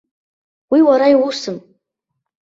[0.71, 1.57] Уи уара иуусым.